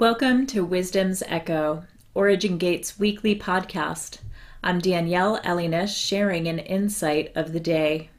Welcome 0.00 0.48
to 0.48 0.64
Wisdom's 0.64 1.22
Echo, 1.28 1.84
Origin 2.14 2.58
Gate's 2.58 2.98
weekly 2.98 3.38
podcast. 3.38 4.18
I'm 4.60 4.80
Danielle 4.80 5.36
Elinish, 5.44 5.96
sharing 5.96 6.48
an 6.48 6.58
insight 6.58 7.30
of 7.36 7.52
the 7.52 7.60
day. 7.60 8.10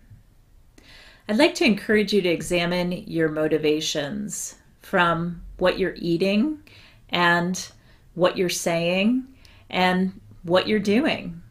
I'd 1.28 1.36
like 1.36 1.54
to 1.56 1.66
encourage 1.66 2.14
you 2.14 2.22
to 2.22 2.30
examine 2.30 2.94
your 2.94 3.28
motivations 3.28 4.56
from 4.84 5.42
what 5.58 5.78
you're 5.78 5.96
eating 5.98 6.64
and 7.10 7.70
what 8.14 8.38
you're 8.38 8.48
saying 8.48 9.28
and 9.70 10.22
what 10.44 10.70
you're 10.70 10.80
doing. 10.80 11.42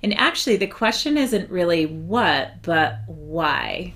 And 0.00 0.16
actually, 0.16 0.58
the 0.58 0.68
question 0.68 1.18
isn't 1.18 1.50
really 1.50 1.86
what, 1.86 2.62
but 2.62 3.00
why. 3.08 3.94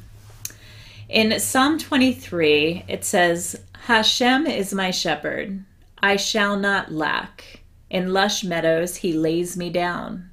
In 1.08 1.38
Psalm 1.38 1.78
23, 1.78 2.86
it 2.88 3.04
says, 3.04 3.54
Hashem 3.82 4.48
is 4.48 4.74
my 4.74 4.90
shepherd. 4.90 5.62
I 6.00 6.16
shall 6.16 6.56
not 6.56 6.92
lack. 6.92 7.60
In 7.90 8.12
lush 8.12 8.44
meadows, 8.44 8.96
he 8.96 9.12
lays 9.12 9.56
me 9.56 9.70
down. 9.70 10.30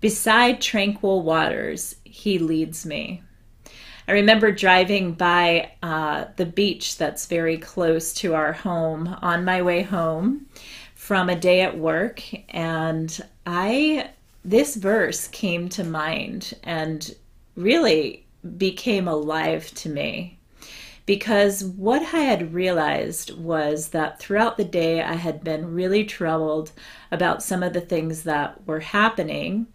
Beside 0.00 0.60
tranquil 0.60 1.22
waters, 1.22 1.96
he 2.04 2.38
leads 2.38 2.84
me. 2.84 3.22
I 4.08 4.12
remember 4.12 4.50
driving 4.50 5.12
by 5.12 5.72
uh, 5.82 6.26
the 6.36 6.46
beach 6.46 6.98
that's 6.98 7.26
very 7.26 7.56
close 7.56 8.12
to 8.14 8.34
our 8.34 8.52
home 8.52 9.16
on 9.22 9.44
my 9.44 9.62
way 9.62 9.82
home 9.82 10.46
from 10.94 11.28
a 11.28 11.36
day 11.38 11.60
at 11.60 11.78
work, 11.78 12.22
and 12.48 13.20
I 13.46 14.10
this 14.44 14.74
verse 14.74 15.28
came 15.28 15.68
to 15.68 15.84
mind 15.84 16.54
and 16.64 17.14
really 17.54 18.26
became 18.58 19.06
alive 19.06 19.72
to 19.74 19.88
me 19.88 20.38
because 21.04 21.64
what 21.64 22.02
I 22.14 22.20
had 22.20 22.54
realized 22.54 23.36
was 23.36 23.88
that 23.88 24.20
throughout 24.20 24.56
the 24.56 24.64
day 24.64 25.02
I 25.02 25.14
had 25.14 25.42
been 25.42 25.74
really 25.74 26.04
troubled 26.04 26.72
about 27.10 27.42
some 27.42 27.62
of 27.62 27.72
the 27.72 27.80
things 27.80 28.22
that 28.22 28.66
were 28.66 28.80
happening 28.80 29.66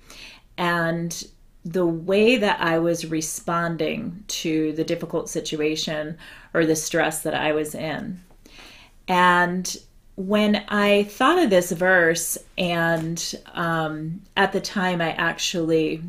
and 0.58 1.28
the 1.66 1.86
way 1.86 2.38
that 2.38 2.62
I 2.62 2.80
was 2.80 3.06
responding 3.06 4.24
to 4.28 4.72
the 4.74 4.86
difficult 4.86 5.30
situation 5.30 6.18
or 6.54 6.66
the 6.66 6.76
stress 6.76 7.24
that 7.24 7.34
I 7.34 7.52
was 7.52 7.76
in. 7.76 8.22
And 9.08 9.78
when 10.16 10.64
I 10.70 11.04
thought 11.04 11.44
of 11.44 11.50
this 11.50 11.72
verse, 11.72 12.38
and 12.58 13.36
um, 13.54 14.22
at 14.36 14.54
the 14.54 14.62
time 14.62 15.02
I 15.02 15.12
actually 15.12 16.02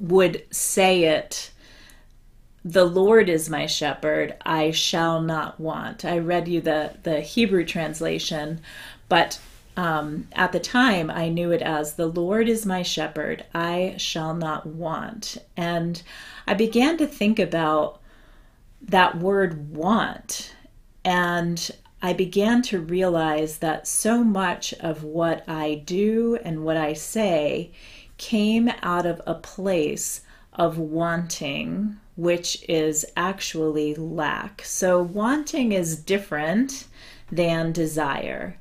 would 0.00 0.44
say 0.50 1.04
it 1.04 1.50
the 2.64 2.84
Lord 2.84 3.28
is 3.28 3.48
my 3.48 3.66
shepherd, 3.66 4.34
I 4.44 4.72
shall 4.72 5.20
not 5.20 5.60
want. 5.60 6.04
I 6.04 6.18
read 6.18 6.48
you 6.48 6.60
the, 6.60 6.94
the 7.02 7.20
Hebrew 7.20 7.64
translation, 7.64 8.60
but 9.08 9.40
um, 9.76 10.26
at 10.32 10.50
the 10.50 10.60
time 10.60 11.08
I 11.08 11.28
knew 11.28 11.52
it 11.52 11.62
as 11.62 11.94
the 11.94 12.08
Lord 12.08 12.48
is 12.48 12.66
my 12.66 12.82
shepherd, 12.82 13.44
I 13.54 13.94
shall 13.96 14.34
not 14.34 14.66
want. 14.66 15.38
And 15.56 16.02
I 16.48 16.54
began 16.54 16.96
to 16.98 17.06
think 17.06 17.38
about 17.38 18.00
that 18.82 19.16
word 19.18 19.74
want. 19.74 20.52
And 21.04 21.70
I 22.02 22.12
began 22.12 22.62
to 22.62 22.80
realize 22.80 23.58
that 23.58 23.86
so 23.86 24.24
much 24.24 24.72
of 24.74 25.04
what 25.04 25.48
I 25.48 25.82
do 25.84 26.38
and 26.44 26.64
what 26.64 26.76
I 26.76 26.92
say 26.92 27.70
came 28.16 28.70
out 28.82 29.06
of 29.06 29.22
a 29.26 29.34
place 29.34 30.22
of 30.52 30.76
wanting 30.76 31.98
which 32.18 32.64
is 32.68 33.06
actually 33.16 33.94
lack. 33.94 34.60
So, 34.64 35.00
wanting 35.00 35.70
is 35.70 35.96
different 35.96 36.88
than 37.30 37.70
desire. 37.70 38.58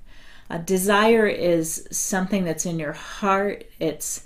Desire 0.63 1.25
is 1.25 1.87
something 1.91 2.45
that's 2.45 2.67
in 2.67 2.77
your 2.77 2.93
heart. 2.93 3.65
It's 3.79 4.23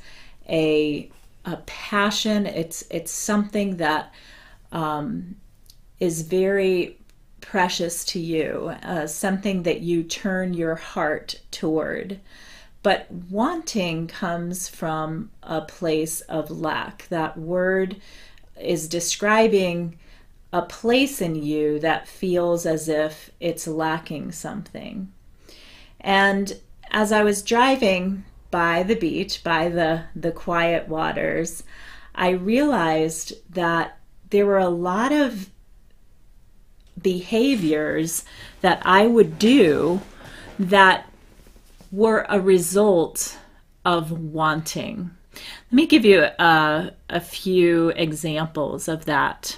a 0.49 1.09
a 1.45 1.57
passion. 1.65 2.45
It's 2.45 2.83
it's 2.91 3.09
something 3.09 3.77
that 3.77 4.13
um, 4.73 5.37
is 6.01 6.23
very 6.23 6.97
precious 7.39 8.03
to 8.05 8.19
you. 8.19 8.75
Uh, 8.83 9.07
something 9.07 9.63
that 9.63 9.79
you 9.79 10.03
turn 10.03 10.53
your 10.53 10.75
heart 10.75 11.39
toward. 11.51 12.19
But 12.83 13.09
wanting 13.29 14.07
comes 14.07 14.67
from 14.67 15.31
a 15.41 15.61
place 15.61 16.19
of 16.21 16.51
lack. 16.51 17.07
That 17.07 17.37
word 17.37 18.01
is 18.61 18.87
describing 18.87 19.97
a 20.53 20.61
place 20.61 21.21
in 21.21 21.35
you 21.35 21.79
that 21.79 22.07
feels 22.07 22.65
as 22.65 22.89
if 22.89 23.31
it's 23.39 23.67
lacking 23.67 24.31
something. 24.31 25.11
And 25.99 26.59
as 26.91 27.11
I 27.11 27.23
was 27.23 27.41
driving 27.41 28.25
by 28.49 28.83
the 28.83 28.95
beach, 28.95 29.43
by 29.43 29.69
the, 29.69 30.03
the 30.15 30.31
quiet 30.31 30.89
waters, 30.89 31.63
I 32.13 32.31
realized 32.31 33.33
that 33.53 33.97
there 34.29 34.45
were 34.45 34.57
a 34.57 34.69
lot 34.69 35.11
of 35.11 35.49
behaviors 37.01 38.25
that 38.59 38.81
I 38.85 39.07
would 39.07 39.39
do 39.39 40.01
that 40.59 41.09
were 41.91 42.25
a 42.29 42.39
result 42.39 43.37
of 43.85 44.11
wanting. 44.11 45.11
Let 45.71 45.75
me 45.75 45.87
give 45.87 46.03
you 46.03 46.23
a, 46.23 46.91
a 47.09 47.21
few 47.21 47.89
examples 47.91 48.89
of 48.89 49.05
that. 49.05 49.57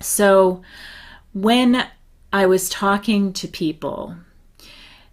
So, 0.00 0.62
when 1.32 1.86
I 2.32 2.46
was 2.46 2.68
talking 2.68 3.32
to 3.34 3.46
people, 3.46 4.16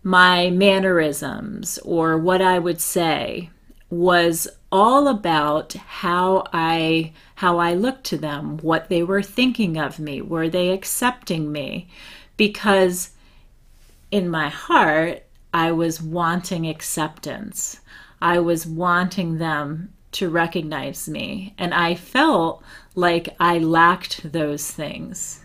my 0.02 0.50
mannerisms 0.50 1.78
or 1.86 2.18
what 2.18 2.42
I 2.42 2.58
would 2.58 2.82
say 2.82 3.52
was 3.92 4.48
all 4.72 5.08
about 5.08 5.74
how 5.74 6.46
I 6.52 7.14
how 7.36 7.60
I 7.60 7.76
looked 7.76 8.06
to 8.06 8.18
them, 8.18 8.58
what 8.58 8.90
they 8.90 9.04
were 9.04 9.22
thinking 9.22 9.78
of 9.78 10.00
me, 10.00 10.20
were 10.20 10.50
they 10.50 10.70
accepting 10.72 11.52
me? 11.52 11.90
Because 12.38 13.12
in 14.10 14.30
my 14.30 14.50
heart, 14.50 15.22
I 15.54 15.74
was 15.74 16.02
wanting 16.02 16.68
acceptance. 16.68 17.82
I 18.22 18.40
was 18.40 18.66
wanting 18.66 19.38
them 19.38 19.94
to 20.14 20.30
recognize 20.30 21.08
me, 21.08 21.56
and 21.58 21.74
I 21.74 21.96
felt 21.96 22.64
like 22.96 23.36
I 23.40 23.58
lacked 23.60 24.32
those 24.32 24.70
things. 24.70 25.44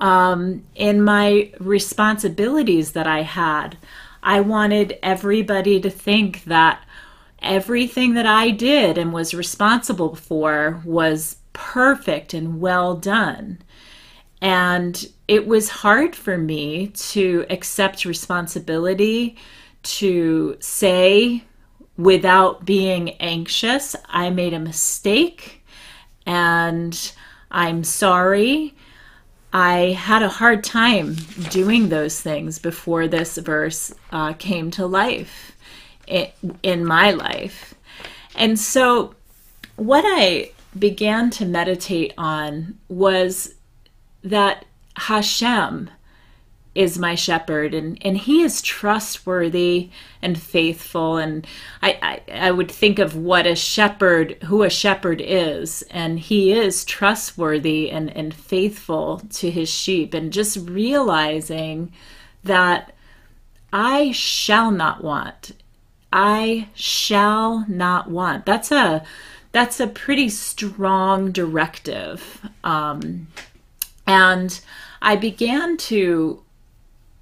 Um, 0.00 0.64
in 0.74 1.02
my 1.02 1.52
responsibilities 1.58 2.92
that 2.92 3.06
I 3.06 3.22
had, 3.22 3.76
I 4.22 4.40
wanted 4.40 4.98
everybody 5.02 5.80
to 5.80 5.90
think 5.90 6.44
that 6.44 6.82
everything 7.40 8.14
that 8.14 8.26
I 8.26 8.50
did 8.50 8.98
and 8.98 9.12
was 9.12 9.34
responsible 9.34 10.16
for 10.16 10.82
was 10.84 11.36
perfect 11.52 12.34
and 12.34 12.60
well 12.60 12.96
done. 12.96 13.58
And 14.40 15.06
it 15.26 15.46
was 15.46 15.68
hard 15.68 16.14
for 16.14 16.38
me 16.38 16.88
to 16.88 17.44
accept 17.50 18.04
responsibility, 18.04 19.36
to 19.82 20.56
say 20.60 21.44
without 21.98 22.64
being 22.64 23.10
anxious. 23.20 23.94
I 24.08 24.30
made 24.30 24.54
a 24.54 24.58
mistake 24.58 25.66
and 26.24 27.12
I'm 27.50 27.84
sorry. 27.84 28.74
I 29.52 29.96
had 29.98 30.22
a 30.22 30.28
hard 30.28 30.62
time 30.62 31.14
doing 31.50 31.88
those 31.88 32.20
things 32.20 32.58
before 32.58 33.08
this 33.08 33.36
verse 33.38 33.92
uh, 34.12 34.34
came 34.34 34.70
to 34.72 34.86
life 34.86 35.56
in, 36.06 36.28
in 36.62 36.84
my 36.84 37.10
life. 37.10 37.74
And 38.34 38.58
so, 38.58 39.14
what 39.76 40.04
I 40.06 40.52
began 40.78 41.30
to 41.30 41.46
meditate 41.46 42.12
on 42.18 42.78
was 42.88 43.54
that 44.22 44.66
Hashem 44.96 45.90
is 46.78 46.96
my 46.96 47.16
shepherd 47.16 47.74
and, 47.74 47.98
and 48.02 48.16
he 48.16 48.40
is 48.40 48.62
trustworthy 48.62 49.90
and 50.22 50.40
faithful 50.40 51.16
and 51.16 51.44
I, 51.82 51.98
I, 52.30 52.32
I 52.32 52.50
would 52.52 52.70
think 52.70 53.00
of 53.00 53.16
what 53.16 53.48
a 53.48 53.56
shepherd 53.56 54.40
who 54.44 54.62
a 54.62 54.70
shepherd 54.70 55.20
is 55.20 55.82
and 55.90 56.20
he 56.20 56.52
is 56.52 56.84
trustworthy 56.84 57.90
and, 57.90 58.16
and 58.16 58.32
faithful 58.32 59.22
to 59.30 59.50
his 59.50 59.68
sheep 59.68 60.14
and 60.14 60.32
just 60.32 60.56
realizing 60.68 61.92
that 62.44 62.94
I 63.72 64.12
shall 64.12 64.70
not 64.70 65.02
want. 65.02 65.50
I 66.12 66.68
shall 66.74 67.66
not 67.68 68.08
want. 68.08 68.46
That's 68.46 68.70
a 68.70 69.04
that's 69.50 69.80
a 69.80 69.88
pretty 69.88 70.28
strong 70.28 71.32
directive 71.32 72.48
um, 72.62 73.26
and 74.06 74.60
I 75.02 75.16
began 75.16 75.76
to 75.76 76.42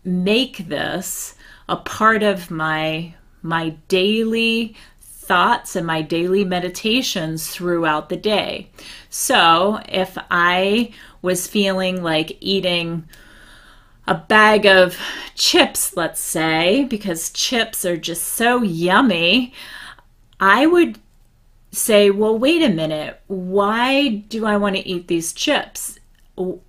make 0.06 0.68
this 0.68 1.34
a 1.68 1.76
part 1.76 2.22
of 2.22 2.50
my 2.50 3.14
my 3.42 3.70
daily 3.88 4.74
thoughts 5.00 5.76
and 5.76 5.86
my 5.86 6.02
daily 6.02 6.44
meditations 6.44 7.48
throughout 7.48 8.08
the 8.08 8.16
day. 8.16 8.70
So, 9.10 9.80
if 9.88 10.16
I 10.30 10.92
was 11.22 11.46
feeling 11.46 12.02
like 12.02 12.38
eating 12.40 13.08
a 14.06 14.14
bag 14.14 14.66
of 14.66 14.96
chips, 15.34 15.96
let's 15.96 16.20
say, 16.20 16.84
because 16.84 17.30
chips 17.30 17.84
are 17.84 17.96
just 17.96 18.22
so 18.22 18.62
yummy, 18.62 19.52
I 20.38 20.66
would 20.66 20.98
say, 21.72 22.10
well, 22.10 22.38
wait 22.38 22.62
a 22.62 22.68
minute, 22.68 23.20
why 23.26 24.08
do 24.28 24.46
I 24.46 24.56
want 24.56 24.76
to 24.76 24.88
eat 24.88 25.08
these 25.08 25.32
chips? 25.32 25.98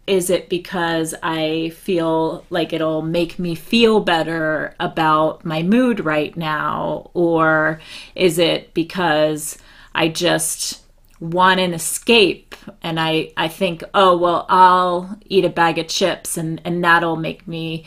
Is 0.05 0.29
it 0.29 0.47
because 0.47 1.13
I 1.21 1.69
feel 1.75 2.45
like 2.49 2.71
it'll 2.71 3.01
make 3.01 3.37
me 3.37 3.53
feel 3.53 3.99
better 3.99 4.73
about 4.79 5.43
my 5.43 5.61
mood 5.61 5.99
right 5.99 6.35
now? 6.37 7.11
Or 7.13 7.81
is 8.15 8.39
it 8.39 8.73
because 8.73 9.57
I 9.93 10.07
just 10.07 10.81
want 11.19 11.59
an 11.59 11.73
escape 11.73 12.55
and 12.81 12.99
I, 12.99 13.33
I 13.35 13.47
think, 13.47 13.83
oh, 13.93 14.15
well, 14.17 14.45
I'll 14.49 15.17
eat 15.25 15.45
a 15.45 15.49
bag 15.49 15.77
of 15.79 15.87
chips 15.87 16.37
and, 16.37 16.61
and 16.63 16.83
that'll 16.83 17.15
make 17.15 17.47
me 17.47 17.85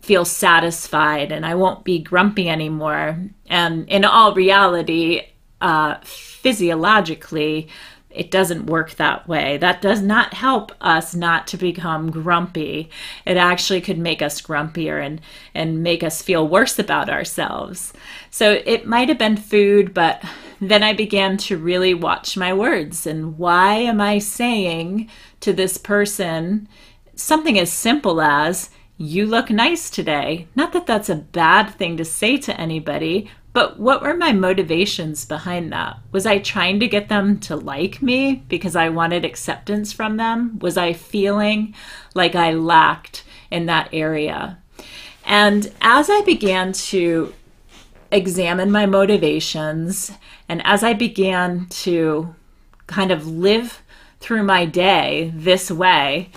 feel 0.00 0.24
satisfied 0.24 1.30
and 1.30 1.46
I 1.46 1.54
won't 1.54 1.84
be 1.84 2.00
grumpy 2.00 2.48
anymore. 2.48 3.24
And 3.46 3.88
in 3.88 4.04
all 4.04 4.34
reality, 4.34 5.22
uh, 5.60 5.96
physiologically, 6.02 7.68
it 8.14 8.30
doesn't 8.30 8.66
work 8.66 8.92
that 8.92 9.26
way. 9.26 9.56
That 9.56 9.82
does 9.82 10.02
not 10.02 10.34
help 10.34 10.72
us 10.80 11.14
not 11.14 11.46
to 11.48 11.56
become 11.56 12.10
grumpy. 12.10 12.90
It 13.24 13.36
actually 13.36 13.80
could 13.80 13.98
make 13.98 14.22
us 14.22 14.40
grumpier 14.40 15.04
and, 15.04 15.20
and 15.54 15.82
make 15.82 16.02
us 16.02 16.22
feel 16.22 16.46
worse 16.46 16.78
about 16.78 17.08
ourselves. 17.08 17.92
So 18.30 18.60
it 18.64 18.86
might 18.86 19.08
have 19.08 19.18
been 19.18 19.36
food, 19.36 19.94
but 19.94 20.22
then 20.60 20.82
I 20.82 20.92
began 20.92 21.36
to 21.38 21.56
really 21.56 21.94
watch 21.94 22.36
my 22.36 22.52
words 22.52 23.06
and 23.06 23.38
why 23.38 23.74
am 23.74 24.00
I 24.00 24.18
saying 24.18 25.10
to 25.40 25.52
this 25.52 25.78
person 25.78 26.68
something 27.14 27.58
as 27.58 27.72
simple 27.72 28.20
as, 28.20 28.70
you 28.98 29.26
look 29.26 29.50
nice 29.50 29.90
today. 29.90 30.46
Not 30.54 30.72
that 30.74 30.86
that's 30.86 31.08
a 31.08 31.16
bad 31.16 31.70
thing 31.70 31.96
to 31.96 32.04
say 32.04 32.36
to 32.36 32.60
anybody, 32.60 33.28
but 33.52 33.78
what 33.78 34.02
were 34.02 34.16
my 34.16 34.32
motivations 34.32 35.24
behind 35.26 35.72
that? 35.72 35.98
Was 36.10 36.24
I 36.24 36.38
trying 36.38 36.80
to 36.80 36.88
get 36.88 37.08
them 37.08 37.38
to 37.40 37.56
like 37.56 38.00
me 38.00 38.44
because 38.48 38.74
I 38.74 38.88
wanted 38.88 39.24
acceptance 39.24 39.92
from 39.92 40.16
them? 40.16 40.58
Was 40.60 40.78
I 40.78 40.94
feeling 40.94 41.74
like 42.14 42.34
I 42.34 42.52
lacked 42.52 43.24
in 43.50 43.66
that 43.66 43.90
area? 43.92 44.58
And 45.24 45.70
as 45.82 46.08
I 46.08 46.22
began 46.22 46.72
to 46.72 47.34
examine 48.10 48.70
my 48.70 48.86
motivations 48.86 50.12
and 50.48 50.62
as 50.64 50.82
I 50.82 50.94
began 50.94 51.66
to 51.66 52.34
kind 52.86 53.10
of 53.10 53.26
live 53.26 53.82
through 54.20 54.44
my 54.44 54.64
day 54.64 55.32
this 55.34 55.70
way, 55.70 56.30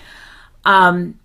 um, 0.64 1.18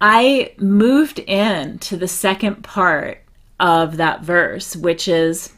I 0.00 0.52
moved 0.58 1.18
into 1.20 1.96
the 1.96 2.08
second 2.08 2.62
part 2.62 3.25
of 3.58 3.96
that 3.96 4.22
verse, 4.22 4.76
which 4.76 5.08
is 5.08 5.52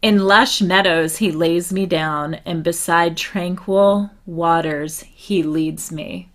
In 0.00 0.20
lush 0.20 0.60
meadows 0.60 1.18
he 1.18 1.30
lays 1.30 1.72
me 1.72 1.86
down, 1.86 2.34
and 2.44 2.62
beside 2.62 3.16
tranquil 3.16 4.10
waters 4.26 5.00
he 5.14 5.42
leads 5.42 5.92
me. 5.92 6.28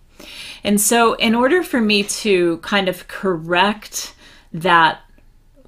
And 0.64 0.80
so, 0.80 1.14
in 1.14 1.34
order 1.34 1.62
for 1.62 1.80
me 1.80 2.02
to 2.02 2.58
kind 2.58 2.88
of 2.88 3.08
correct 3.08 4.14
that 4.52 5.00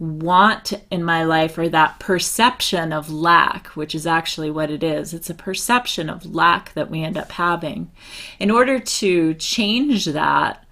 want 0.00 0.72
in 0.90 1.04
my 1.04 1.22
life 1.22 1.58
or 1.58 1.68
that 1.68 2.00
perception 2.00 2.90
of 2.92 3.12
lack, 3.12 3.66
which 3.68 3.94
is 3.94 4.06
actually 4.06 4.50
what 4.50 4.70
it 4.70 4.82
is, 4.82 5.12
it's 5.12 5.28
a 5.28 5.34
perception 5.34 6.08
of 6.08 6.34
lack 6.34 6.72
that 6.72 6.90
we 6.90 7.02
end 7.02 7.18
up 7.18 7.32
having. 7.32 7.90
In 8.38 8.50
order 8.50 8.80
to 8.80 9.34
change 9.34 10.06
that, 10.06 10.64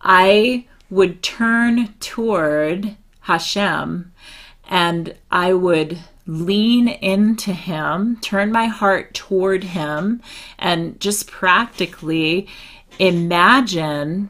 I 0.00 0.66
would 0.90 1.22
turn 1.22 1.94
toward 2.00 2.96
Hashem 3.20 4.12
and 4.68 5.14
I 5.30 5.52
would 5.52 5.98
lean 6.26 6.88
into 6.88 7.52
Him, 7.52 8.18
turn 8.20 8.50
my 8.50 8.66
heart 8.66 9.14
toward 9.14 9.64
Him, 9.64 10.20
and 10.58 10.98
just 11.00 11.28
practically 11.28 12.48
imagine 12.98 14.28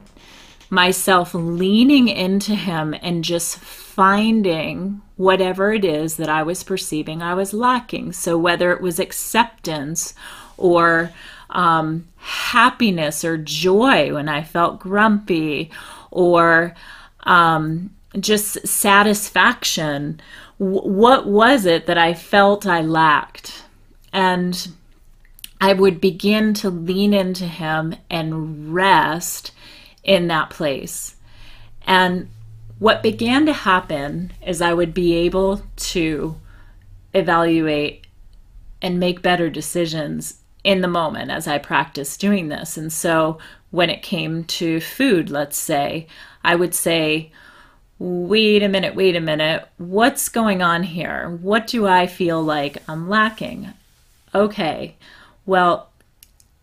myself 0.68 1.32
leaning 1.32 2.08
into 2.08 2.54
Him 2.54 2.94
and 3.00 3.24
just 3.24 3.58
finding 3.58 5.00
whatever 5.16 5.72
it 5.72 5.84
is 5.84 6.16
that 6.16 6.28
I 6.28 6.42
was 6.42 6.62
perceiving 6.62 7.22
I 7.22 7.34
was 7.34 7.54
lacking. 7.54 8.12
So, 8.12 8.36
whether 8.36 8.72
it 8.72 8.82
was 8.82 8.98
acceptance 8.98 10.14
or 10.58 11.12
um, 11.48 12.08
happiness 12.16 13.24
or 13.24 13.38
joy 13.38 14.12
when 14.12 14.28
I 14.28 14.42
felt 14.42 14.80
grumpy 14.80 15.70
or 16.16 16.74
um, 17.24 17.90
just 18.18 18.66
satisfaction. 18.66 20.18
W- 20.58 20.88
what 20.88 21.26
was 21.26 21.66
it 21.66 21.86
that 21.86 21.98
I 21.98 22.14
felt 22.14 22.66
I 22.66 22.80
lacked? 22.80 23.64
And 24.12 24.68
I 25.60 25.74
would 25.74 26.00
begin 26.00 26.54
to 26.54 26.70
lean 26.70 27.12
into 27.12 27.44
Him 27.44 27.94
and 28.08 28.74
rest 28.74 29.52
in 30.02 30.28
that 30.28 30.50
place. 30.50 31.16
And 31.86 32.30
what 32.78 33.02
began 33.02 33.44
to 33.46 33.52
happen 33.52 34.32
is 34.44 34.62
I 34.62 34.72
would 34.72 34.94
be 34.94 35.14
able 35.14 35.62
to 35.76 36.36
evaluate 37.12 38.06
and 38.80 38.98
make 38.98 39.22
better 39.22 39.50
decisions 39.50 40.40
in 40.64 40.80
the 40.80 40.88
moment 40.88 41.30
as 41.30 41.46
I 41.46 41.58
practice 41.58 42.16
doing 42.16 42.48
this. 42.48 42.76
And 42.76 42.92
so 42.92 43.38
when 43.70 43.90
it 43.90 44.02
came 44.02 44.44
to 44.44 44.80
food, 44.80 45.30
let's 45.30 45.56
say, 45.56 46.06
I 46.44 46.54
would 46.54 46.74
say, 46.74 47.32
wait 47.98 48.62
a 48.62 48.68
minute, 48.68 48.94
wait 48.94 49.16
a 49.16 49.20
minute, 49.20 49.68
what's 49.78 50.28
going 50.28 50.62
on 50.62 50.82
here? 50.82 51.30
What 51.30 51.66
do 51.66 51.86
I 51.86 52.06
feel 52.06 52.42
like 52.42 52.82
I'm 52.88 53.08
lacking? 53.08 53.72
Okay, 54.34 54.96
well, 55.44 55.90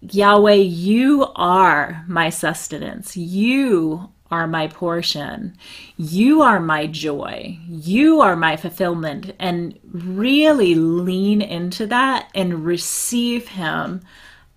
Yahweh, 0.02 0.54
you 0.54 1.28
are 1.36 2.04
my 2.08 2.30
sustenance. 2.30 3.16
You 3.16 4.10
are 4.30 4.48
my 4.48 4.68
portion. 4.68 5.56
You 5.96 6.42
are 6.42 6.60
my 6.60 6.88
joy. 6.88 7.58
You 7.68 8.20
are 8.20 8.36
my 8.36 8.58
fulfillment. 8.58 9.34
And 9.40 9.80
really 9.92 10.76
lean 10.76 11.42
into 11.42 11.88
that 11.88 12.30
and 12.36 12.66
receive 12.66 13.48
Him 13.50 14.02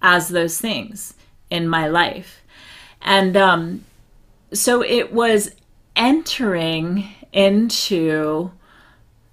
as 0.02 0.28
those 0.28 0.58
things 0.58 1.14
in 1.50 1.68
my 1.68 1.86
life. 1.88 2.42
And 3.02 3.36
um, 3.36 3.84
so 4.52 4.82
it 4.82 5.12
was 5.12 5.52
entering 5.94 7.08
into 7.32 8.50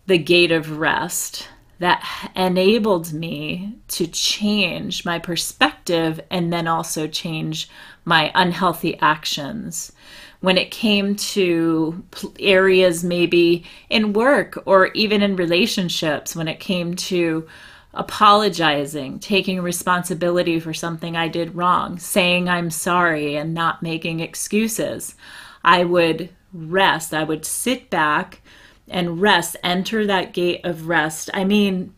the 0.05 0.17
gate 0.17 0.51
of 0.51 0.77
rest 0.77 1.47
that 1.79 2.31
enabled 2.35 3.11
me 3.13 3.75
to 3.89 4.07
change 4.07 5.03
my 5.05 5.19
perspective 5.19 6.19
and 6.29 6.53
then 6.53 6.67
also 6.67 7.07
change 7.07 7.69
my 8.05 8.31
unhealthy 8.35 8.97
actions. 8.99 9.91
When 10.39 10.57
it 10.57 10.71
came 10.71 11.15
to 11.15 12.03
areas 12.39 13.03
maybe 13.03 13.65
in 13.89 14.13
work 14.13 14.61
or 14.65 14.87
even 14.93 15.21
in 15.21 15.35
relationships, 15.35 16.35
when 16.35 16.47
it 16.47 16.59
came 16.59 16.95
to 16.95 17.47
apologizing, 17.93 19.19
taking 19.19 19.61
responsibility 19.61 20.59
for 20.59 20.73
something 20.73 21.15
I 21.15 21.27
did 21.27 21.55
wrong, 21.55 21.99
saying 21.99 22.49
I'm 22.49 22.71
sorry 22.71 23.35
and 23.35 23.53
not 23.53 23.83
making 23.83 24.19
excuses. 24.19 25.15
I 25.63 25.83
would 25.83 26.29
rest. 26.51 27.13
I 27.13 27.23
would 27.23 27.45
sit 27.45 27.89
back 27.89 28.41
and 28.87 29.21
rest, 29.21 29.55
enter 29.63 30.05
that 30.05 30.33
gate 30.33 30.61
of 30.63 30.87
rest. 30.87 31.29
I 31.33 31.43
mean, 31.43 31.93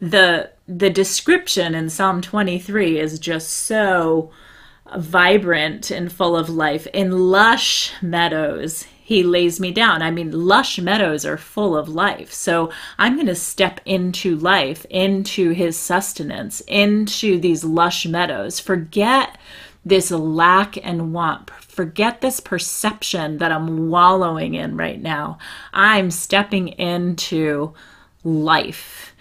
the 0.00 0.50
the 0.68 0.90
description 0.90 1.74
in 1.74 1.88
Psalm 1.88 2.20
23 2.20 2.98
is 2.98 3.20
just 3.20 3.48
so 3.50 4.30
vibrant 4.96 5.90
and 5.90 6.12
full 6.12 6.36
of 6.36 6.48
life. 6.48 6.86
In 6.92 7.30
lush 7.30 7.92
meadows, 8.02 8.86
he 9.06 9.22
lays 9.22 9.60
me 9.60 9.70
down. 9.70 10.02
I 10.02 10.10
mean, 10.10 10.32
lush 10.32 10.80
meadows 10.80 11.24
are 11.24 11.38
full 11.38 11.76
of 11.76 11.88
life. 11.88 12.32
So 12.32 12.72
I'm 12.98 13.14
going 13.14 13.28
to 13.28 13.36
step 13.36 13.80
into 13.84 14.34
life, 14.34 14.84
into 14.90 15.50
his 15.50 15.78
sustenance, 15.78 16.60
into 16.62 17.38
these 17.38 17.62
lush 17.62 18.04
meadows. 18.04 18.58
Forget 18.58 19.38
this 19.84 20.10
lack 20.10 20.84
and 20.84 21.14
want. 21.14 21.50
Forget 21.50 22.20
this 22.20 22.40
perception 22.40 23.38
that 23.38 23.52
I'm 23.52 23.90
wallowing 23.90 24.54
in 24.54 24.76
right 24.76 25.00
now. 25.00 25.38
I'm 25.72 26.10
stepping 26.10 26.66
into 26.66 27.74
life. 28.24 29.14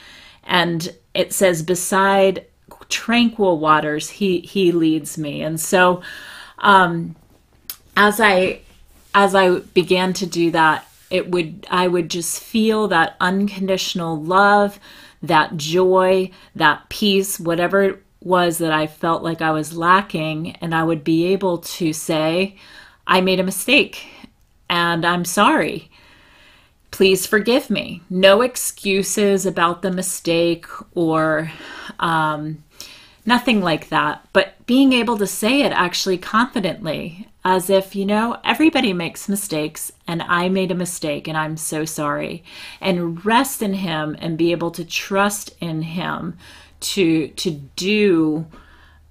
And 0.46 0.96
it 1.14 1.32
says, 1.32 1.62
beside 1.62 2.48
tranquil 2.90 3.60
waters, 3.60 4.10
he, 4.10 4.40
he 4.40 4.72
leads 4.72 5.16
me. 5.20 5.44
And 5.44 5.60
so, 5.60 6.02
um, 6.58 7.16
as 7.96 8.20
I 8.20 8.62
as 9.16 9.34
I 9.34 9.60
began 9.60 10.12
to 10.14 10.26
do 10.28 10.52
that, 10.52 10.88
it 11.10 11.32
would 11.32 11.66
I 11.72 11.88
would 11.88 12.10
just 12.10 12.44
feel 12.44 12.90
that 12.90 13.16
unconditional 13.22 14.22
love, 14.22 14.78
that 15.24 15.56
joy, 15.56 16.30
that 16.54 16.90
peace, 16.90 17.40
whatever 17.40 17.84
it 17.84 18.04
was 18.22 18.58
that 18.58 18.74
I 18.74 18.88
felt 18.88 19.24
like 19.24 19.42
I 19.42 19.52
was 19.52 19.78
lacking, 19.78 20.58
and 20.58 20.76
I 20.76 20.84
would 20.84 21.04
be 21.04 21.28
able 21.28 21.60
to 21.60 21.94
say, 21.94 22.58
I 23.08 23.22
made 23.22 23.40
a 23.40 23.44
mistake 23.44 24.08
and 24.70 25.06
I'm 25.06 25.26
sorry. 25.26 25.90
Please 26.92 27.26
forgive 27.26 27.70
me. 27.70 28.02
No 28.10 28.42
excuses 28.42 29.46
about 29.46 29.82
the 29.82 29.92
mistake 29.92 30.66
or 30.94 31.52
um, 32.00 32.64
nothing 33.26 33.62
like 33.62 33.90
that, 33.90 34.28
but 34.34 34.66
being 34.66 34.92
able 34.92 35.18
to 35.20 35.28
say 35.28 35.62
it 35.62 35.72
actually 35.72 36.18
confidently, 36.18 37.28
as 37.46 37.70
if, 37.70 37.96
you 37.96 38.06
know, 38.06 38.38
everybody 38.44 38.92
makes 38.92 39.30
mistakes 39.30 39.92
and 40.08 40.22
I 40.24 40.50
made 40.50 40.72
a 40.72 40.76
mistake 40.76 41.28
and 41.28 41.38
I'm 41.38 41.56
so 41.56 41.86
sorry. 41.86 42.44
And 42.82 43.24
rest 43.24 43.62
in 43.62 43.76
Him 43.76 44.18
and 44.20 44.38
be 44.38 44.52
able 44.52 44.72
to 44.72 44.84
trust 44.84 45.56
in 45.62 45.84
Him 45.84 46.38
to, 46.82 47.30
to 47.30 47.52
do 47.52 48.48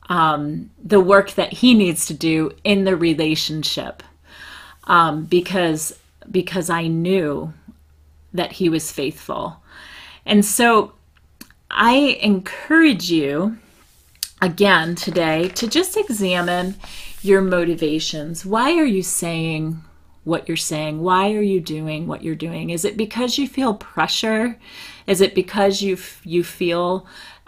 um, 0.09 0.71
the 0.83 1.01
work 1.01 1.31
that 1.33 1.53
He 1.53 1.73
needs 1.75 2.07
to 2.07 2.15
do 2.15 2.51
in 2.65 2.85
the 2.85 2.97
relationship. 2.97 4.03
Um, 4.87 5.25
because 5.25 5.99
because 6.31 6.71
I 6.71 6.87
knew 6.87 7.53
that 8.33 8.53
he 8.53 8.69
was 8.69 8.91
faithful. 8.91 9.63
And 10.27 10.45
so 10.45 10.93
I 11.71 12.19
encourage 12.21 13.11
you 13.11 13.59
again 14.43 14.95
today 14.95 15.49
to 15.51 15.69
just 15.69 15.97
examine 15.97 16.75
your 17.25 17.41
motivations. 17.41 18.45
Why 18.45 18.79
are 18.79 18.85
you 18.85 19.03
saying 19.03 19.83
what 20.25 20.49
you're 20.49 20.57
saying? 20.57 21.01
Why 21.01 21.33
are 21.33 21.43
you 21.43 21.61
doing 21.61 22.07
what 22.07 22.23
you're 22.23 22.35
doing? 22.35 22.71
Is 22.71 22.85
it 22.85 22.97
because 22.97 23.39
you 23.39 23.47
feel 23.47 23.75
pressure? 23.75 24.59
Is 25.07 25.21
it 25.21 25.35
because 25.35 25.83
you 25.83 25.99
you 26.25 26.45
feel 26.45 27.07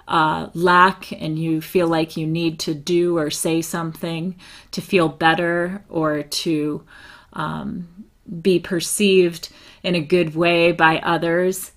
uh, 0.08 0.48
lack 0.54 1.10
and 1.12 1.38
you 1.38 1.60
feel 1.60 1.88
like 1.88 2.16
you 2.16 2.26
need 2.26 2.58
to 2.60 2.74
do 2.74 3.18
or 3.18 3.30
say 3.30 3.60
something 3.60 4.36
to 4.70 4.80
feel 4.80 5.08
better 5.08 5.82
or 5.88 6.22
to 6.22 6.84
um, 7.32 8.06
be 8.40 8.58
perceived 8.58 9.48
in 9.82 9.94
a 9.94 10.00
good 10.00 10.34
way 10.34 10.72
by 10.72 10.98
others? 10.98 11.72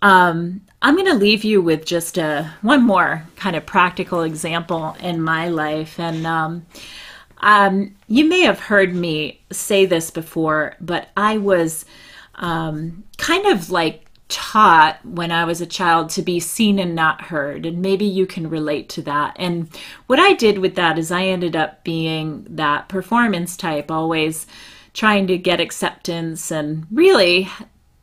Um, 0.00 0.62
I'm 0.80 0.96
going 0.96 1.06
to 1.06 1.14
leave 1.14 1.44
you 1.44 1.62
with 1.62 1.84
just 1.84 2.18
a 2.18 2.52
one 2.62 2.82
more 2.82 3.24
kind 3.36 3.54
of 3.54 3.64
practical 3.64 4.22
example 4.22 4.96
in 5.00 5.22
my 5.22 5.48
life, 5.48 6.00
and 6.00 6.26
um, 6.26 6.66
um, 7.42 7.94
you 8.06 8.24
may 8.28 8.40
have 8.42 8.60
heard 8.60 8.94
me 8.94 9.40
say 9.50 9.86
this 9.86 10.10
before, 10.10 10.76
but 10.80 11.08
I 11.16 11.38
was 11.38 11.84
um, 12.36 13.04
kind 13.18 13.46
of 13.46 13.70
like 13.70 14.06
taught 14.28 15.04
when 15.04 15.30
I 15.30 15.44
was 15.44 15.60
a 15.60 15.66
child 15.66 16.08
to 16.10 16.22
be 16.22 16.40
seen 16.40 16.78
and 16.78 16.94
not 16.94 17.20
heard, 17.20 17.66
and 17.66 17.82
maybe 17.82 18.06
you 18.06 18.26
can 18.26 18.48
relate 18.48 18.88
to 18.90 19.02
that. 19.02 19.36
And 19.38 19.68
what 20.06 20.18
I 20.18 20.32
did 20.32 20.58
with 20.58 20.74
that 20.76 20.98
is 20.98 21.10
I 21.10 21.24
ended 21.24 21.54
up 21.54 21.84
being 21.84 22.46
that 22.48 22.88
performance 22.88 23.56
type, 23.56 23.90
always 23.90 24.46
trying 24.94 25.26
to 25.26 25.36
get 25.36 25.60
acceptance 25.60 26.50
and 26.50 26.86
really 26.90 27.48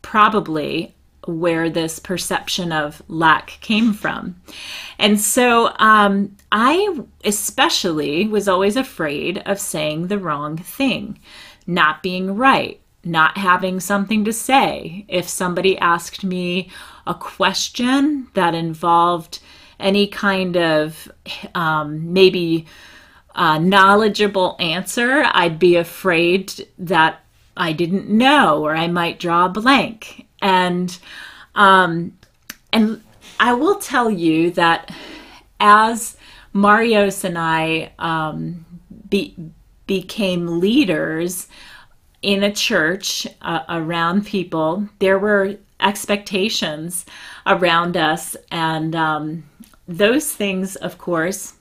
probably 0.01 0.93
where 1.29 1.69
this 1.69 1.99
perception 1.99 2.71
of 2.71 3.01
lack 3.07 3.57
came 3.61 3.93
from. 3.93 4.35
And 4.97 5.19
so 5.19 5.73
um, 5.77 6.35
I 6.51 6.99
especially 7.23 8.27
was 8.27 8.47
always 8.47 8.75
afraid 8.75 9.39
of 9.45 9.59
saying 9.59 10.07
the 10.07 10.19
wrong 10.19 10.57
thing, 10.57 11.19
not 11.67 12.03
being 12.03 12.35
right, 12.35 12.79
not 13.03 13.37
having 13.37 13.79
something 13.79 14.25
to 14.25 14.33
say. 14.33 15.05
If 15.07 15.27
somebody 15.27 15.77
asked 15.77 16.23
me 16.23 16.69
a 17.07 17.13
question 17.13 18.27
that 18.33 18.53
involved 18.53 19.39
any 19.79 20.07
kind 20.07 20.57
of 20.57 21.11
um, 21.55 22.11
maybe 22.11 22.65
uh, 23.35 23.57
knowledgeable 23.57 24.57
answer, 24.59 25.23
I'd 25.31 25.59
be 25.59 25.75
afraid 25.75 26.67
that 26.77 27.23
I 27.55 27.73
didn't 27.73 28.09
know 28.09 28.63
or 28.63 28.75
I 28.75 28.87
might 28.87 29.19
draw 29.19 29.45
a 29.45 29.49
blank. 29.49 30.25
And 30.41 30.97
um, 31.55 32.17
and 32.71 33.01
I 33.39 33.53
will 33.53 33.79
tell 33.79 34.09
you 34.09 34.51
that 34.51 34.93
as 35.59 36.17
Marios 36.53 37.23
and 37.23 37.37
I 37.37 37.91
um, 37.99 38.65
be, 39.09 39.35
became 39.87 40.59
leaders 40.59 41.47
in 42.21 42.43
a 42.43 42.53
church 42.53 43.27
uh, 43.41 43.63
around 43.69 44.25
people, 44.25 44.87
there 44.99 45.17
were 45.19 45.55
expectations 45.79 47.05
around 47.45 47.95
us, 47.95 48.35
and 48.51 48.95
um, 48.95 49.43
those 49.87 50.31
things, 50.31 50.75
of 50.75 50.97
course, 50.97 51.53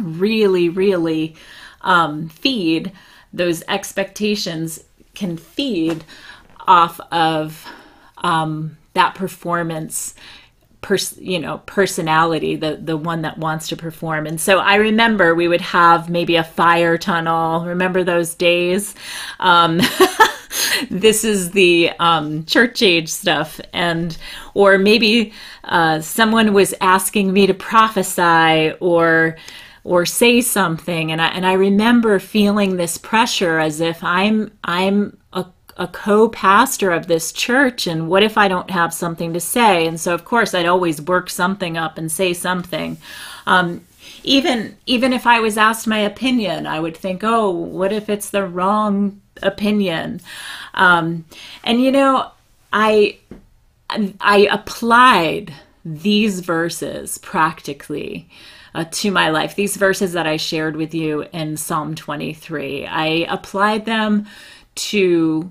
really, 0.00 0.68
really 0.68 1.36
um, 1.82 2.28
feed 2.28 2.92
those 3.32 3.62
expectations 3.68 4.82
can 5.14 5.36
feed 5.36 6.04
off 6.66 7.00
of 7.12 7.66
um, 8.18 8.76
that 8.94 9.14
performance 9.14 10.14
pers- 10.80 11.18
you 11.18 11.38
know 11.38 11.58
personality 11.66 12.54
the 12.56 12.76
the 12.76 12.96
one 12.96 13.22
that 13.22 13.38
wants 13.38 13.68
to 13.68 13.76
perform. 13.76 14.26
And 14.26 14.40
so 14.40 14.58
i 14.58 14.76
remember 14.76 15.34
we 15.34 15.48
would 15.48 15.60
have 15.60 16.08
maybe 16.08 16.36
a 16.36 16.44
fire 16.44 16.96
tunnel. 16.96 17.64
Remember 17.64 18.04
those 18.04 18.34
days? 18.34 18.94
Um, 19.40 19.80
this 20.90 21.24
is 21.24 21.50
the 21.50 21.90
um, 21.98 22.44
church 22.44 22.82
age 22.82 23.08
stuff. 23.08 23.60
And 23.72 24.16
or 24.54 24.78
maybe 24.78 25.32
uh, 25.64 26.00
someone 26.00 26.52
was 26.52 26.74
asking 26.80 27.32
me 27.32 27.46
to 27.46 27.54
prophesy 27.54 28.72
or 28.80 29.36
or 29.84 30.04
say 30.04 30.40
something. 30.40 31.12
And 31.12 31.22
I, 31.22 31.28
and 31.28 31.46
I 31.46 31.52
remember 31.52 32.18
feeling 32.18 32.76
this 32.76 32.98
pressure 32.98 33.58
as 33.58 33.80
if 33.80 34.02
I'm 34.02 34.50
I'm 34.64 35.16
a, 35.76 35.84
a 35.84 35.88
co-pastor 35.88 36.90
of 36.90 37.06
this 37.06 37.32
church 37.32 37.86
and 37.86 38.08
what 38.08 38.22
if 38.22 38.36
I 38.38 38.48
don't 38.48 38.70
have 38.70 38.92
something 38.92 39.32
to 39.32 39.40
say? 39.40 39.86
And 39.86 40.00
so 40.00 40.14
of 40.14 40.24
course 40.24 40.54
I'd 40.54 40.66
always 40.66 41.00
work 41.00 41.30
something 41.30 41.76
up 41.76 41.98
and 41.98 42.10
say 42.10 42.32
something. 42.32 42.98
Um, 43.46 43.84
even 44.22 44.76
even 44.86 45.12
if 45.12 45.26
I 45.26 45.40
was 45.40 45.56
asked 45.56 45.86
my 45.86 45.98
opinion 45.98 46.66
I 46.66 46.80
would 46.80 46.96
think 46.96 47.22
oh 47.22 47.50
what 47.50 47.92
if 47.92 48.08
it's 48.08 48.30
the 48.30 48.46
wrong 48.46 49.20
opinion? 49.42 50.20
Um, 50.74 51.24
and 51.64 51.80
you 51.80 51.92
know 51.92 52.30
I 52.72 53.18
I 54.20 54.48
applied 54.50 55.52
these 55.84 56.40
verses 56.40 57.18
practically 57.18 58.28
uh, 58.74 58.84
to 58.90 59.10
my 59.10 59.30
life. 59.30 59.54
These 59.54 59.76
verses 59.76 60.12
that 60.12 60.26
I 60.26 60.36
shared 60.36 60.76
with 60.76 60.94
you 60.94 61.22
in 61.32 61.56
Psalm 61.56 61.94
23, 61.94 62.86
I 62.86 63.06
applied 63.28 63.86
them 63.86 64.26
to 64.74 65.50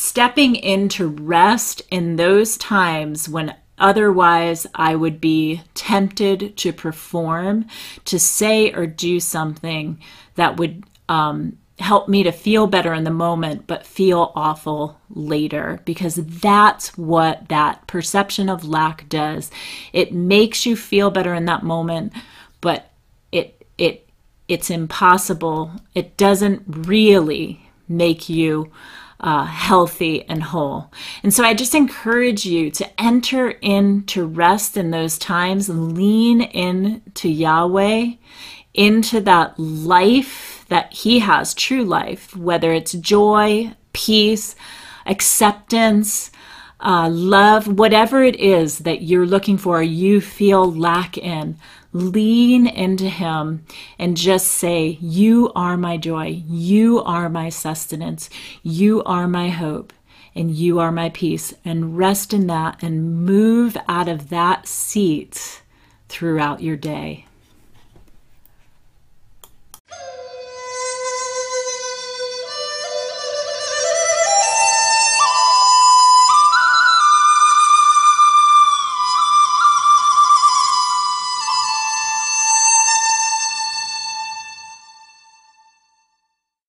stepping 0.00 0.56
into 0.56 1.08
rest 1.08 1.82
in 1.90 2.16
those 2.16 2.56
times 2.56 3.28
when 3.28 3.54
otherwise 3.76 4.66
I 4.74 4.96
would 4.96 5.20
be 5.20 5.60
tempted 5.74 6.56
to 6.56 6.72
perform, 6.72 7.66
to 8.06 8.18
say 8.18 8.72
or 8.72 8.86
do 8.86 9.20
something 9.20 10.00
that 10.36 10.56
would 10.56 10.84
um, 11.10 11.58
help 11.78 12.08
me 12.08 12.22
to 12.22 12.32
feel 12.32 12.66
better 12.66 12.94
in 12.94 13.04
the 13.04 13.10
moment, 13.10 13.66
but 13.66 13.86
feel 13.86 14.32
awful 14.34 14.98
later, 15.10 15.80
because 15.84 16.14
that's 16.14 16.96
what 16.96 17.50
that 17.50 17.86
perception 17.86 18.48
of 18.48 18.64
lack 18.64 19.06
does. 19.10 19.50
It 19.92 20.14
makes 20.14 20.64
you 20.64 20.76
feel 20.76 21.10
better 21.10 21.34
in 21.34 21.44
that 21.44 21.62
moment, 21.62 22.14
but 22.62 22.90
it 23.32 23.66
it 23.76 24.08
it's 24.48 24.70
impossible. 24.70 25.72
It 25.94 26.16
doesn't 26.16 26.62
really 26.66 27.68
make 27.86 28.30
you 28.30 28.72
uh, 29.20 29.44
healthy 29.44 30.22
and 30.28 30.42
whole. 30.42 30.90
And 31.22 31.32
so 31.32 31.44
I 31.44 31.54
just 31.54 31.74
encourage 31.74 32.46
you 32.46 32.70
to 32.72 33.00
enter 33.00 33.50
into 33.50 34.26
rest 34.26 34.76
in 34.76 34.90
those 34.90 35.18
times, 35.18 35.68
lean 35.68 36.40
in 36.40 37.02
to 37.14 37.28
Yahweh, 37.28 38.12
into 38.74 39.20
that 39.20 39.58
life 39.58 40.64
that 40.68 40.92
He 40.92 41.18
has, 41.18 41.54
true 41.54 41.84
life, 41.84 42.34
whether 42.34 42.72
it's 42.72 42.92
joy, 42.92 43.74
peace, 43.92 44.56
acceptance, 45.06 46.30
uh, 46.80 47.08
love, 47.10 47.66
whatever 47.66 48.22
it 48.22 48.36
is 48.36 48.78
that 48.78 49.02
you're 49.02 49.26
looking 49.26 49.58
for, 49.58 49.82
you 49.82 50.20
feel 50.20 50.72
lack 50.72 51.18
in 51.18 51.58
lean 51.92 52.66
into 52.66 53.08
Him 53.08 53.64
and 53.98 54.16
just 54.16 54.46
say, 54.48 54.98
You 55.00 55.52
are 55.54 55.76
my 55.76 55.96
joy. 55.96 56.42
You 56.46 57.02
are 57.02 57.28
my 57.28 57.48
sustenance. 57.48 58.30
You 58.62 59.02
are 59.04 59.26
my 59.28 59.48
hope. 59.48 59.92
And 60.34 60.50
you 60.52 60.78
are 60.78 60.92
my 60.92 61.08
peace. 61.10 61.52
And 61.64 61.98
rest 61.98 62.32
in 62.32 62.46
that 62.46 62.82
and 62.82 63.24
move 63.24 63.76
out 63.88 64.08
of 64.08 64.28
that 64.30 64.68
seat 64.68 65.62
throughout 66.08 66.62
your 66.62 66.76
day. 66.76 67.26